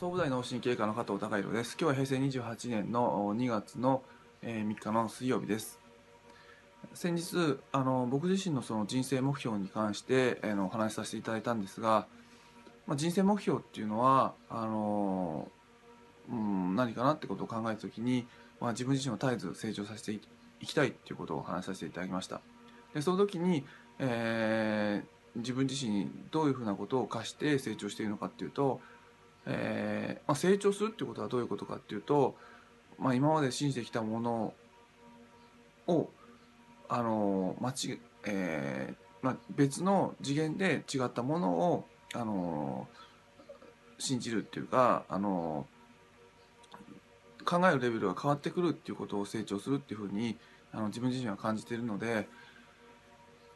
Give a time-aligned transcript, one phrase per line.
[0.00, 1.76] 総武大脳神経科の加藤孝弘です。
[1.78, 4.02] 今日は平成28年の2月の
[4.42, 5.78] 3日の水曜日です。
[6.94, 12.06] 先日、あの僕自身のその人生目標に関してあのお話しさせていただいたんですが、
[12.86, 15.48] まあ、人生目標っていうのはあの、
[16.30, 18.26] うん、何かなってことを考えた時に、
[18.58, 22.40] まあ、自分自身を絶えず成長させていきたいっていうことをお話しさせていただきました。
[22.94, 23.66] でその時に、
[23.98, 28.80] えー、自分自身にどういうふうなことを課して成長しているのかっていうと
[29.46, 32.36] えーまあ、成長するっていうことはどういうことかっていうと、
[32.98, 34.54] まあ、今まで信じてきたもの
[35.86, 36.08] を
[36.88, 42.88] あの間違えーまあ、別の次元で違ったものをあの
[43.98, 45.66] 信じるっていうかあの
[47.44, 50.36] 考えるレベルが変わってくるっていうことを成長するっていうふうに
[50.72, 52.28] あの自分自身は感じているので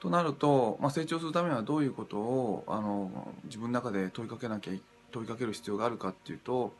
[0.00, 4.72] となると、まあ、成長するためにはどういうことをあの自分の中で問いかけなきゃ
[5.12, 6.72] 問いかける必要があるかっていうと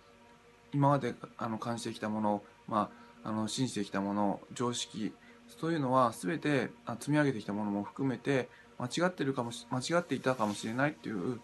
[0.73, 2.91] 今まであの感じてきたもの、ま
[3.25, 5.13] あ、あの信じてきたもの常識
[5.61, 11.41] そういうのは全て積み上げてきたものも含めて間違ってるかも間違っていたかもしれないっていう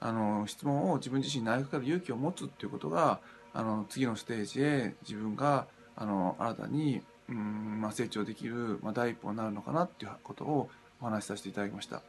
[0.00, 3.20] あの質問を自分自身に投げかける勇気を持つっていうことが
[3.52, 10.70] あの次のステージへ自分があの新たにうん、まあ、成長できる、まあ、第一歩になるのかなっていうことを
[11.00, 12.02] お話しさせていただきました。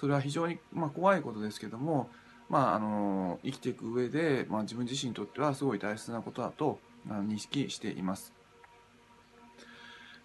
[0.00, 2.10] それは非常に、まあ、怖いことですけども
[2.48, 8.32] まあ、あの生きていく上で、まあ、自分自身にとってはすごい大切なことだと認識しています。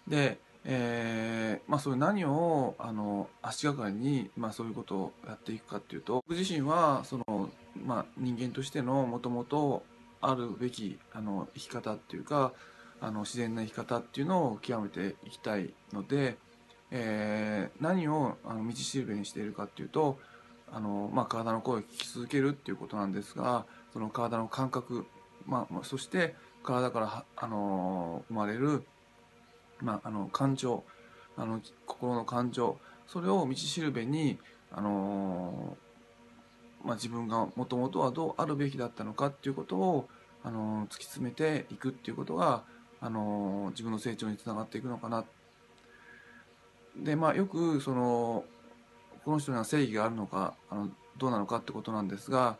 [0.06, 7.50] で、えーまあ、そういう何をあの足がかりに、まあ、そういうことをやっていくかっていうと僕自身はその、
[7.84, 9.82] まあ、人間としてのもともと
[10.20, 12.52] あるべきあの生き方っていうか
[13.00, 16.36] あの自然な生き方っていうのを極めていきたいので、
[16.92, 20.18] えー、何をあの道しるべにしているかっていうと
[20.72, 25.06] あの、まあ、体の声を聞き続けるっていうことなんですがその体の感覚、
[25.46, 28.84] まあ、そして体からあの生まれる、
[29.80, 30.82] まあ、あの感情
[31.36, 34.38] あの心の感情それを道しるべに
[34.70, 35.76] あの、
[36.84, 40.08] まあ、自分がもともとはどうあるべきだったのかっていうことを
[40.44, 42.64] あの突き詰めていくっていうことが
[43.00, 45.24] あの自分の成長につながっていくのかな。
[46.96, 48.44] でまあよくその
[49.24, 50.88] この人には正義があるのかあの
[51.18, 52.56] どうなのかってことなんですが、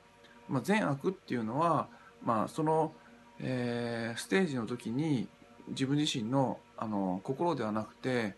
[0.48, 1.88] まあ、善悪っていうのは、
[2.24, 2.92] まあ、その、
[3.40, 5.28] えー、ステージの時に
[5.68, 8.34] 自分自身のあの心ではなくて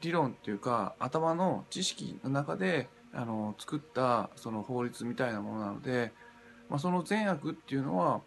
[0.00, 6.12] 理論っていうか頭の知識の中であの作ったその法律みたいなものなので、
[6.68, 8.20] まあ、その善悪っていうのは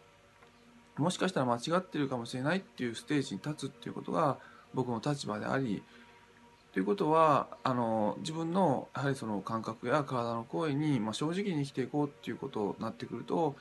[0.98, 4.38] もしかしたら間違ってるかもしれないっていうステージに立つっていうことが
[4.74, 5.84] 僕の立場であり
[6.78, 13.56] ということはあの自分のやはりその感覚や体の声に、まあ、正直に生きていこうっていうことになってくると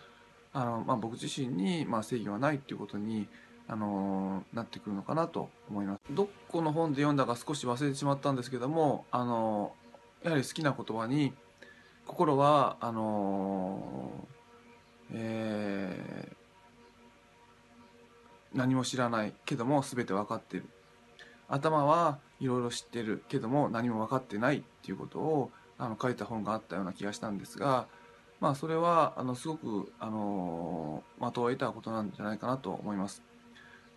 [0.53, 3.27] あの、まあ、僕自身に、まあ、正義はないっていうことに
[3.69, 6.01] あのなってくるのかなと思います。
[6.11, 9.73] どこの本で読んだか少し忘れてしまったんですけどもあの
[10.23, 11.33] やはり好きな言葉に
[12.05, 14.29] 「心はあの
[15.11, 20.69] えー、何も知らないけども全て分かっている」
[21.49, 27.87] 頭はいろいろ知ってるけども何も分かってないっていうことをあの書いた本があったような気がしたんですが、
[28.41, 33.23] まあ、それはあのすごくあの的を得たことなんじゃないかなと思います。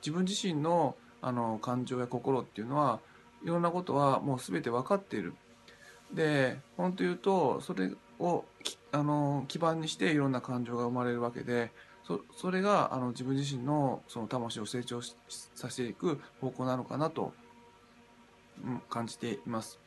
[0.02, 3.02] 自分自身のあの感情や心っていうのは
[3.44, 5.34] いろんなことはもう全て分かっている。
[6.14, 8.46] で本当言うとそれを
[8.92, 11.72] あの基盤にしていろんな感情が生まれるわけで
[12.04, 15.16] そそれがあの自分自身のその魂を成長さ
[15.70, 17.34] せていく方向なのかなと、
[18.90, 19.80] 感じています。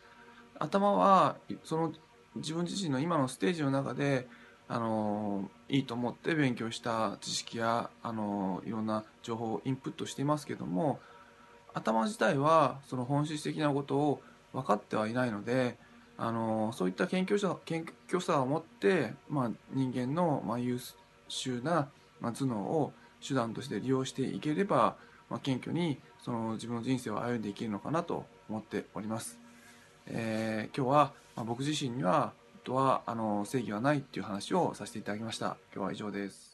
[0.59, 1.93] 頭はその
[2.37, 4.29] 自分自身の今のステージの中で
[4.69, 10.99] あのいいと思って勉強した知識やあのいろんな情報をインプットしていますけども
[11.75, 15.76] 頭自体はその本質的なことを分かってはいないので
[16.17, 20.79] あのそういった謙虚さ謙虚さを持って、まあ、人間の、まあ、優
[21.29, 21.88] 秀な
[22.23, 22.93] ま、頭脳を
[23.26, 24.97] 手段として利用していければ、
[25.29, 29.38] まあ、謙虚にその自分の人生を歩んでいけるのかなと思っております。
[30.06, 32.32] えー、今日は、まあ、僕自身には
[32.64, 35.56] とはあの正義はないっていう話をさせていただきました。
[35.75, 36.51] 今日は以上です。